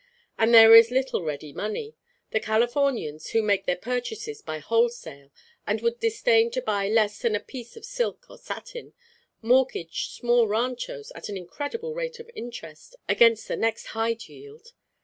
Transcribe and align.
As 0.39 0.49
there 0.51 0.73
is 0.73 0.89
little 0.89 1.21
ready 1.23 1.53
money, 1.53 1.95
the 2.31 2.39
Californians 2.39 3.27
who 3.29 3.43
make 3.43 3.67
their 3.67 3.75
purchases 3.75 4.41
by 4.41 4.57
the 4.57 4.61
wholesale, 4.63 5.29
and 5.67 5.79
would 5.81 5.99
disdain 5.99 6.49
to 6.53 6.61
buy 6.63 6.89
less 6.89 7.19
than 7.19 7.35
a 7.35 7.39
'piece' 7.39 7.77
of 7.77 7.85
silk 7.85 8.25
or 8.27 8.39
satin 8.39 8.93
mortgage 9.43 10.09
small 10.13 10.47
ranchos 10.47 11.11
at 11.13 11.29
an 11.29 11.37
incredible 11.37 11.93
rate 11.93 12.19
of 12.19 12.31
interest, 12.33 12.95
against 13.07 13.47
the 13.47 13.55
next 13.55 13.85
hide 13.93 14.23
yield. 14.27 14.73